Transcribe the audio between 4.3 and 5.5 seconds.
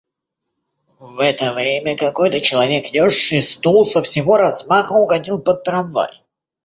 размаха угодил